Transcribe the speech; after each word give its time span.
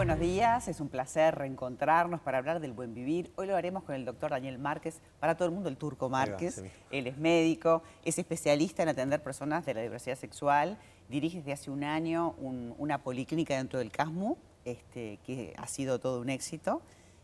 buenos 0.00 0.18
días, 0.18 0.66
es 0.66 0.80
un 0.80 0.88
placer 0.88 1.34
reencontrarnos 1.34 2.22
para 2.22 2.38
hablar 2.38 2.60
del 2.60 2.72
buen 2.72 2.94
vivir. 2.94 3.30
Hoy 3.36 3.46
lo 3.46 3.54
haremos 3.54 3.82
con 3.82 3.94
el 3.94 4.06
doctor 4.06 4.30
Daniel 4.30 4.58
Márquez, 4.58 4.98
para 5.18 5.36
todo 5.36 5.46
el 5.46 5.52
mundo 5.52 5.68
el 5.68 5.76
turco 5.76 6.08
Márquez. 6.08 6.64
Él 6.90 7.06
es 7.06 7.18
médico, 7.18 7.82
es 8.02 8.18
especialista 8.18 8.82
en 8.82 8.88
atender 8.88 9.22
personas 9.22 9.66
de 9.66 9.74
la 9.74 9.82
diversidad 9.82 10.16
sexual, 10.16 10.78
dirige 11.10 11.40
desde 11.40 11.52
hace 11.52 11.70
un 11.70 11.84
año 11.84 12.34
una 12.38 13.02
policlínica 13.02 13.54
dentro 13.58 13.78
del 13.78 13.92
CASMU, 13.92 14.38
este, 14.64 15.18
que 15.26 15.52
ha 15.58 15.66
sido 15.66 15.98
todo 15.98 16.22
un 16.22 16.30
éxito. 16.30 16.80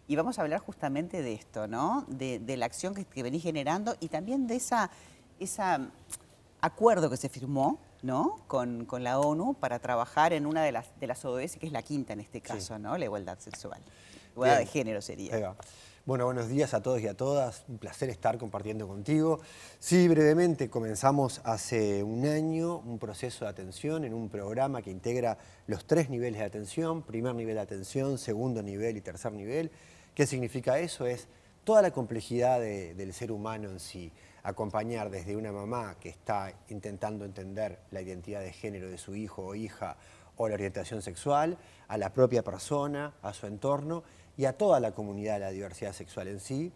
Y 0.06 0.16
vamos 0.16 0.38
a 0.38 0.43
hablar 0.43 0.61
justamente 0.61 1.22
de 1.22 1.32
esto, 1.32 1.66
¿no? 1.66 2.04
De, 2.08 2.56
la 2.58 2.66
acción 2.66 2.95
que, 2.95 3.06
que 3.06 3.22
venís 3.22 3.43
generando 3.43 3.96
y 4.00 4.08
también 4.08 4.46
de 4.46 4.56
ese 4.56 4.77
esa 5.40 5.80
acuerdo 6.61 7.08
que 7.08 7.16
se 7.16 7.30
firmó 7.30 7.79
¿no? 8.07 8.41
Con, 8.46 8.86
la 9.00 9.18
ONU 9.18 9.54
para 9.54 9.80
trabajar 9.80 10.32
en 10.32 10.46
una 10.46 10.62
de 10.62 10.72
las, 10.72 10.99
de 10.99 11.07
las 11.07 11.25
ODS, 11.25 11.57
que 11.57 11.67
es 11.67 11.72
la 11.72 11.82
quinta 11.82 12.13
en 12.13 12.21
este 12.21 12.40
caso, 12.40 12.79
¿no? 12.79 12.96
La 12.96 13.04
igualdad 13.04 13.39
sexual. 13.39 13.82
Igualdad 14.32 14.58
de 14.58 14.67
género 14.67 15.03
sería. 15.03 15.54
Bueno, 16.07 16.25
buenos 16.25 16.49
días 16.49 16.72
a 16.72 16.80
todos 16.80 17.00
y 17.00 17.08
a 17.08 17.14
todas. 17.14 17.64
Un 17.66 17.79
placer 17.79 18.08
estar 18.08 18.39
compartiendo 18.39 18.86
contigo. 18.86 19.40
Sí, 19.80 20.07
brevemente, 20.07 20.71
comenzamos 20.71 21.40
hace 21.43 22.04
un 22.04 22.25
año 22.25 22.79
un 22.79 23.00
proceso 23.00 23.44
de 23.44 23.50
atención 23.50 24.04
en 24.04 24.14
un 24.14 24.29
programa 24.29 24.82
que 24.82 24.93
integra 24.93 25.36
los 25.66 25.85
tres 25.85 26.08
niveles 26.08 26.38
de 26.38 26.46
atención, 26.46 27.02
primer 27.02 27.35
nivel 27.35 27.57
de 27.57 27.63
atención, 27.63 28.18
segundo 28.18 28.63
nivel 28.63 28.96
y 28.96 29.00
tercer 29.00 29.32
nivel. 29.32 29.72
¿Qué 30.14 30.29
significa 30.29 30.79
eso? 30.79 31.07
Es 31.07 31.27
toda 31.64 31.82
la 31.82 31.91
complejidad 31.91 32.61
del 32.61 33.12
ser 33.12 33.33
humano 33.33 33.69
en 33.69 33.80
sí 33.80 34.12
acompañar 34.47 35.11
desde 35.11 35.34
una 35.34 35.50
mamá 35.50 35.97
que 35.98 36.09
está 36.09 36.53
intentando 36.69 37.25
entender 37.25 37.81
la 37.91 38.00
identidad 38.00 38.42
de 38.42 38.53
género 38.53 38.89
de 38.89 38.97
su 38.97 39.17
hijo 39.17 39.45
o 39.45 39.55
hija 39.56 39.97
o 40.36 40.47
la 40.47 40.55
orientación 40.55 41.03
sexual, 41.03 41.58
a 41.88 41.98
la 41.98 42.12
propia 42.12 42.44
persona, 42.44 43.12
a 43.22 43.34
su 43.34 43.48
entorno 43.48 44.05
y 44.36 44.44
a 44.44 44.56
toda 44.56 44.78
la 44.78 44.92
comunidad 44.92 45.34
de 45.34 45.41
la 45.41 45.50
diversidad 45.50 45.92
sexual 45.92 46.28
en 46.28 46.38
sí. 46.38 46.72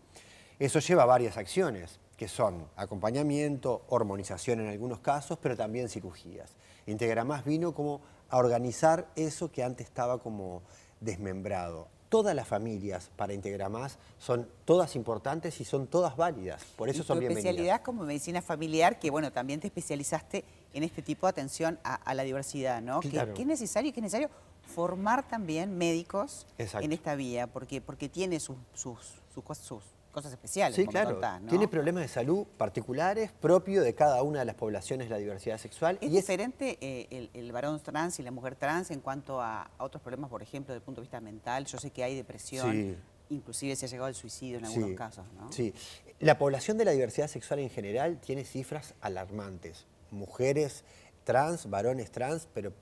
Eso 0.58 0.80
lleva 0.80 1.04
a 1.04 1.06
varias 1.06 1.36
acciones, 1.36 2.00
que 2.16 2.26
son 2.26 2.66
acompañamiento, 2.74 3.84
hormonización 3.88 4.58
en 4.58 4.66
algunos 4.66 4.98
casos, 4.98 5.38
pero 5.40 5.56
también 5.56 5.88
cirugías. 5.88 6.56
Integra 6.86 7.24
más 7.24 7.44
vino 7.44 7.72
como 7.72 8.00
a 8.30 8.38
organizar 8.38 9.06
eso 9.14 9.52
que 9.52 9.62
antes 9.62 9.86
estaba 9.86 10.18
como 10.18 10.62
desmembrado, 10.98 11.86
todas 12.10 12.34
las 12.34 12.46
familias 12.46 13.10
para 13.16 13.32
Integra 13.32 13.70
Más 13.70 13.96
son 14.18 14.46
todas 14.66 14.96
importantes 14.96 15.60
y 15.60 15.64
son 15.64 15.86
todas 15.86 16.16
válidas, 16.16 16.62
por 16.76 16.90
eso 16.90 17.02
son 17.02 17.20
bienvenidas. 17.20 17.46
especialidad 17.46 17.82
como 17.82 18.04
medicina 18.04 18.42
familiar, 18.42 18.98
que 18.98 19.10
bueno, 19.10 19.32
también 19.32 19.60
te 19.60 19.68
especializaste 19.68 20.44
en 20.74 20.82
este 20.82 21.00
tipo 21.00 21.26
de 21.26 21.30
atención 21.30 21.78
a, 21.84 22.12
la 22.12 22.24
diversidad, 22.24 22.82
¿no? 22.82 23.00
Que, 23.00 23.08
es 23.08 23.46
necesario, 23.46 23.92
que 23.92 24.00
es 24.00 24.02
necesario 24.02 24.28
formar 24.74 25.26
también 25.26 25.78
médicos 25.78 26.46
en 26.58 26.92
esta 26.92 27.14
vía, 27.14 27.46
porque, 27.46 27.80
porque 27.80 28.08
tiene 28.08 28.40
sus, 28.40 28.56
sus, 28.74 28.98
sus, 29.32 29.58
sus 29.58 29.82
cosas 30.10 30.32
especiales. 30.32 30.76
Sí, 30.76 30.86
claro. 30.86 31.20
Tiene 31.48 31.68
problemas 31.68 32.02
de 32.02 32.08
salud 32.08 32.46
particulares 32.56 33.32
propios 33.32 33.84
de 33.84 33.94
cada 33.94 34.22
una 34.22 34.40
de 34.40 34.44
las 34.44 34.54
poblaciones 34.54 35.08
de 35.08 35.14
la 35.14 35.18
diversidad 35.18 35.58
sexual. 35.58 35.98
¿Es 36.00 36.10
y 36.10 36.16
diferente 36.16 36.78
eh, 36.80 37.30
el, 37.32 37.52
varón 37.52 37.80
trans 37.80 38.18
y 38.18 38.22
la 38.22 38.30
mujer 38.30 38.56
trans 38.56 38.90
en 38.90 39.00
cuanto 39.00 39.40
a, 39.40 39.70
otros 39.78 40.02
problemas, 40.02 40.30
por 40.30 40.42
ejemplo, 40.42 40.72
desde 40.72 40.80
el 40.80 40.84
punto 40.84 41.00
de 41.00 41.04
vista 41.04 41.20
mental? 41.20 41.64
Yo 41.66 41.78
sé 41.78 41.90
que 41.90 42.04
hay 42.04 42.14
depresión. 42.16 42.96
Inclusive 43.30 43.76
se 43.76 43.86
ha 43.86 43.88
llegado 43.88 44.06
al 44.06 44.14
suicidio 44.16 44.58
en 44.58 44.64
algunos 44.64 44.96
casos, 44.96 45.24
¿no? 45.34 45.52
Sí. 45.52 45.72
La 46.18 46.36
población 46.36 46.78
de 46.78 46.84
la 46.84 46.90
diversidad 46.90 47.28
sexual 47.28 47.60
en 47.60 47.70
general 47.70 48.18
tiene 48.20 48.44
cifras 48.44 48.94
alarmantes. 49.00 49.86
Mujeres 50.10 50.84
trans, 51.22 51.70
varones 51.70 52.10
trans, 52.10 52.48
pero 52.52 52.72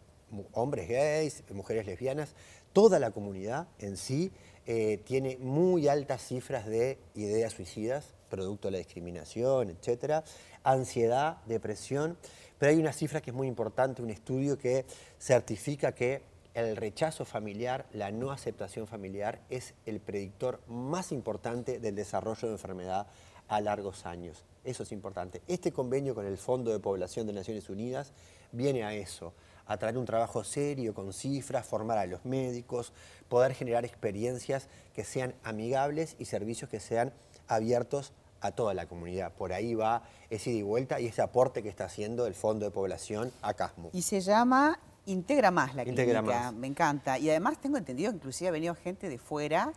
hombres 0.53 0.89
gays, 0.89 1.43
mujeres 1.51 1.87
lesbianas, 1.87 2.35
toda 2.73 2.99
la 2.99 3.11
comunidad 3.11 3.69
en 3.79 3.97
sí 3.97 4.31
eh, 4.67 5.01
tiene 5.05 5.39
muy 5.39 5.89
altas 5.89 6.27
cifras 6.27 6.67
de 6.67 6.99
ideas 7.15 7.55
suicidas, 7.55 8.15
producto 8.29 8.69
de 8.69 8.73
la 8.73 8.79
discriminación, 8.79 9.71
etcétera, 9.71 10.25
ansiedad, 10.63 11.39
depresión, 11.47 12.19
pero 12.59 12.73
hay 12.73 12.79
una 12.79 12.93
cifra 12.93 13.21
que 13.21 13.31
es 13.31 13.37
muy 13.37 13.49
importante, 13.49 14.03
un 14.03 14.11
estudio 14.11 14.59
que 14.59 14.85
certifica 15.19 15.93
que 15.93 16.23
el 16.55 16.77
rechazo 16.77 17.25
familiar, 17.25 17.87
la 17.93 18.11
no 18.11 18.33
aceptación 18.33 18.87
familiar 18.87 19.41
es 19.49 19.75
el 19.87 20.01
predictor 20.01 20.61
más 20.67 21.13
importante 21.13 21.79
del 21.79 21.95
desarrollo 21.95 22.49
de 22.49 22.55
enfermedad 22.55 23.07
a 23.47 23.61
largos 23.61 24.07
años. 24.07 24.45
Eso 24.65 24.83
es 24.83 24.93
importante. 24.93 25.41
Este 25.47 25.73
convenio 25.73 26.15
con 26.15 26.27
el 26.27 26.37
Fondo 26.37 26.73
de 26.73 26.81
Población 26.81 27.27
de 27.27 27.33
Naciones 27.33 27.71
Unidas 27.71 28.13
viene 28.53 28.85
a 28.85 28.93
eso, 28.93 29.33
a 29.69 29.77
traer 29.77 29.97
un 29.99 30.07
trabajo 30.07 30.43
serio, 30.43 30.95
con 30.95 31.13
cifras, 31.13 31.67
formar 31.67 31.99
a 31.99 32.07
los 32.07 32.25
médicos, 32.25 32.93
poder 33.29 33.55
generar 33.55 33.85
experiencias 33.85 34.69
que 34.95 35.05
sean 35.05 35.35
amigables 35.45 36.17
y 36.19 36.25
servicios 36.25 36.69
que 36.71 36.81
sean 36.81 37.13
abiertos 37.47 38.13
a 38.41 38.53
toda 38.53 38.75
la 38.75 38.87
comunidad. 38.87 39.33
Por 39.33 39.53
ahí 39.53 39.75
va 39.75 40.03
ese 40.31 40.51
ida 40.51 40.59
y 40.59 40.63
vuelta 40.63 41.01
y 41.01 41.07
ese 41.07 41.23
aporte 41.23 41.63
que 41.63 41.69
está 41.69 41.85
haciendo 41.85 42.27
el 42.27 42.35
Fondo 42.35 42.65
de 42.65 42.71
Población 42.71 43.31
a 43.43 43.55
CASMU. 43.55 43.91
Y 43.93 44.03
se 44.03 44.21
llama 44.21 44.79
Integra 45.07 45.51
Más 45.51 45.75
la 45.75 45.83
Integra 45.83 46.23
clínica, 46.23 46.53
me 46.53 46.67
encanta. 46.67 47.19
Y 47.19 47.29
además 47.29 47.61
tengo 47.61 47.77
entendido 47.77 48.11
que 48.11 48.17
inclusive 48.17 48.49
ha 48.49 48.53
venido 48.53 48.75
gente 48.75 49.09
de 49.09 49.19
fuera, 49.19 49.73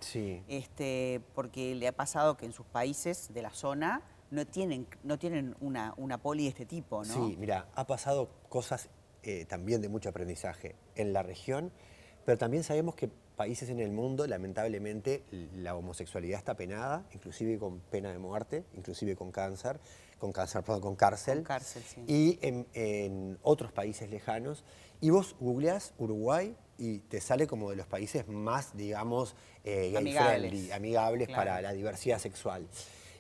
este, 0.48 1.22
porque 1.36 1.76
le 1.76 1.88
ha 1.88 1.96
pasado 1.96 2.38
que 2.38 2.46
en 2.46 2.54
sus 2.54 2.66
países 2.66 3.34
de 3.34 3.42
la 3.42 3.52
zona 3.52 4.02
no 4.30 4.46
tienen, 4.46 4.88
no 5.04 5.20
tienen 5.20 5.56
una, 5.60 5.94
una 5.98 6.18
poli 6.18 6.44
de 6.44 6.50
este 6.50 6.66
tipo, 6.66 7.04
¿no? 7.04 7.14
Sí, 7.14 7.36
mira, 7.38 7.68
ha 7.76 7.86
pasado 7.86 8.30
cosas 8.48 8.90
eh, 9.24 9.46
también 9.46 9.82
de 9.82 9.90
mucho 9.90 10.10
aprendizaje 10.10 10.76
en 10.96 11.14
la 11.14 11.24
región, 11.24 11.72
pero 12.26 12.38
también 12.38 12.64
sabemos 12.64 12.96
que 12.96 13.10
países 13.36 13.70
en 13.70 13.80
el 13.80 13.92
mundo, 13.92 14.28
lamentablemente, 14.28 15.24
la 15.56 15.76
homosexualidad 15.76 16.38
está 16.38 16.56
penada, 16.56 17.06
inclusive 17.12 17.58
con 17.58 17.80
pena 17.80 18.12
de 18.12 18.20
muerte, 18.20 18.66
inclusive 18.76 19.16
con 19.16 19.32
cáncer, 19.32 19.80
con 20.20 20.32
cáncer, 20.32 20.62
perdón, 20.62 20.82
con 20.82 20.96
cárcel. 20.96 21.42
cárcel 21.42 21.82
sí. 21.84 22.04
Y 22.08 22.40
en, 22.44 23.40
otros 23.42 23.72
países 23.72 24.12
lejanos. 24.12 24.64
Y 25.00 25.10
vos 25.10 25.36
googleás 25.40 25.94
Uruguay 25.98 26.56
y 26.78 27.00
te 27.00 27.20
sale 27.20 27.48
como 27.48 27.72
de 27.72 27.78
los 27.78 27.88
países 27.88 28.28
más, 28.28 28.78
digamos, 28.78 29.36
eh, 29.64 29.96
amigables, 29.98 30.72
amigables 30.72 31.28
para 31.30 31.62
la 31.62 31.74
diversidad 31.74 32.20
sexual. 32.20 32.68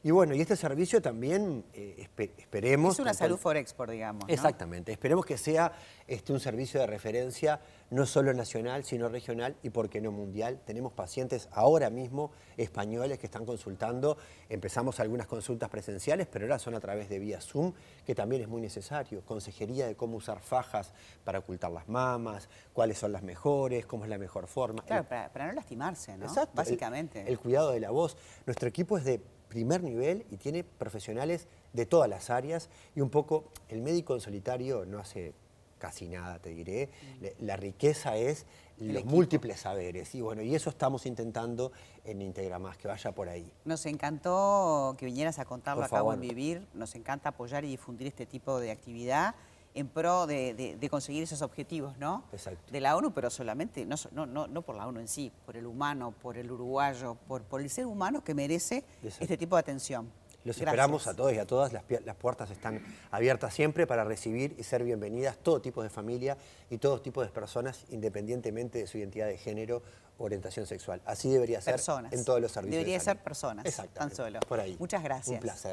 Y 0.04 0.10
bueno, 0.10 0.34
y 0.34 0.42
este 0.42 0.56
servicio 0.56 1.00
también 1.00 1.64
eh, 1.74 2.08
esperemos... 2.18 2.96
Es 2.96 3.00
una 3.00 3.14
salud 3.14 3.38
for 3.38 3.56
export, 3.56 3.92
digamos. 3.92 4.26
Exactamente, 4.28 4.92
esperemos 4.92 5.26
que 5.26 5.38
sea 5.38 5.74
este, 6.08 6.34
un 6.34 6.40
servicio 6.40 6.80
de 6.80 6.88
referencia 6.88 7.60
no 7.92 8.08
solo 8.08 8.34
nacional, 8.34 8.84
sino 8.84 9.10
regional 9.10 9.56
y, 9.62 9.70
por 9.70 9.90
qué 9.90 10.02
no, 10.02 10.12
mundial. 10.12 10.60
Tenemos 10.66 10.94
pacientes 10.94 11.50
ahora 11.52 11.92
mismo 11.92 12.32
españoles 12.58 13.20
que 13.20 13.28
están 13.28 13.46
consultando. 13.46 14.18
Empezamos 14.50 15.00
algunas 15.00 15.28
consultas 15.28 15.70
presenciales, 15.70 16.26
pero 16.26 16.46
ahora 16.46 16.58
son 16.58 16.74
a 16.74 16.80
través 16.80 17.08
de 17.08 17.20
vía 17.20 17.40
Zoom, 17.40 17.74
que 18.04 18.16
también 18.16 18.42
es 18.42 18.48
muy 18.48 18.62
necesario. 18.62 19.24
Consejería 19.24 19.86
de 19.86 19.96
cómo 19.96 20.18
usar 20.18 20.40
fajas 20.40 20.94
para 21.24 21.40
ocultar 21.40 21.70
las 21.70 21.88
mamas, 21.88 22.50
cuáles 22.74 22.98
son 22.98 23.12
las 23.12 23.22
mejores, 23.22 23.86
cómo 23.86 24.06
es 24.06 24.10
la 24.10 24.18
mejor 24.18 24.48
forma. 24.48 24.84
Claro, 24.84 25.06
para, 25.08 25.48
no 25.48 25.54
lastimarse, 25.54 26.18
¿no? 26.18 26.26
Exacto. 26.26 26.54
Básicamente. 26.56 27.24
el 27.28 27.38
cuidado 27.38 27.72
de 27.72 27.82
la 27.82 27.92
voz. 27.92 28.18
Nuestro 28.48 28.68
equipo 28.68 28.98
es 28.98 29.04
de 29.04 29.22
primer 29.52 29.84
nivel 29.84 30.26
y 30.32 30.38
tiene 30.38 30.64
profesionales 30.64 31.48
de 31.74 31.86
todas 31.86 32.10
las 32.10 32.30
áreas 32.30 32.70
y 32.96 33.02
un 33.02 33.10
poco 33.10 33.44
el 33.68 33.82
médico 33.82 34.14
en 34.16 34.22
solitario 34.22 34.86
no 34.86 34.98
hace 34.98 35.34
casi 35.78 36.08
nada, 36.08 36.40
te 36.40 36.52
diré. 36.52 36.90
Mm. 37.20 37.46
La 37.46 37.58
riqueza 37.58 38.16
es 38.16 38.46
los 38.78 39.04
múltiples 39.04 39.60
saberes. 39.60 40.16
Y 40.16 40.22
bueno, 40.22 40.42
y 40.42 40.56
eso 40.56 40.70
estamos 40.70 41.06
intentando 41.06 41.74
en 42.06 42.22
Integra 42.22 42.60
Más, 42.60 42.78
que 42.78 42.88
vaya 42.88 43.12
por 43.12 43.28
ahí. 43.28 43.52
Nos 43.66 43.86
encantó 43.86 44.96
que 44.98 45.06
vinieras 45.06 45.38
a 45.40 45.46
contarlo 45.46 45.84
acá 45.84 46.02
en 46.14 46.22
Vivir. 46.22 46.66
Nos 46.74 46.96
encanta 46.96 47.30
apoyar 47.30 47.66
y 47.66 47.70
difundir 47.70 48.08
este 48.08 48.26
tipo 48.26 48.60
de 48.60 48.72
actividad 48.72 49.36
en 49.74 49.88
pro 49.88 50.28
de, 50.28 50.88
conseguir 50.90 51.23
esos 51.23 51.41
objetivos, 51.41 51.97
¿no? 51.97 52.23
Exacto. 52.32 52.72
De 52.72 52.82
la 52.82 52.96
ONU, 52.96 53.14
pero 53.14 53.29
solamente, 53.29 53.85
no, 53.85 53.96
no, 54.12 54.47
no, 54.47 54.62
por 54.62 54.76
la 54.76 54.88
ONU 54.88 55.00
en 55.00 55.08
sí, 55.08 55.32
por 55.46 55.58
el 55.58 55.66
humano, 55.66 56.14
por 56.22 56.38
el 56.38 56.52
uruguayo, 56.52 57.16
por, 57.28 57.44
por 57.44 57.62
el 57.62 57.70
ser 57.70 57.85
humano 57.85 58.23
que 58.23 58.34
merece 58.34 58.84
este 59.20 59.38
tipo 59.38 59.56
de 59.56 59.62
atención. 59.62 60.12
Los 60.44 60.58
esperamos 60.58 61.06
a 61.06 61.14
todos 61.14 61.34
y 61.34 61.38
a 61.38 61.46
todas, 61.46 61.72
las, 61.72 61.84
las, 62.03 62.16
puertas 62.16 62.50
están 62.50 62.82
abiertas 63.12 63.53
siempre 63.53 63.85
para 63.85 64.03
recibir 64.03 64.56
y 64.58 64.64
ser 64.64 64.84
bienvenidas 64.84 65.38
todo 65.38 65.62
tipo 65.62 65.84
de 65.84 65.90
familia 65.90 66.35
y 66.72 66.79
todo 66.79 67.00
tipo 67.00 67.22
de 67.22 67.29
personas, 67.29 67.85
independientemente 67.90 68.79
de 68.79 68.88
su 68.88 68.97
identidad 68.97 69.28
de 69.28 69.38
género 69.38 69.84
o 70.18 70.23
orientación 70.23 70.66
sexual. 70.66 71.00
Así 71.06 71.29
debería 71.29 71.62
ser 71.62 71.79
en 72.09 72.26
todos 72.26 72.41
los 72.41 72.52
servicios. 72.52 72.79
Debería 72.79 73.00
ser 73.00 73.22
personas, 73.22 73.66
tan 73.94 74.14
solo. 74.14 74.40
Por 74.40 74.59
ahí. 74.59 74.76
Muchas 74.79 75.03
gracias. 75.03 75.35
Un 75.35 75.41
placer. 75.41 75.70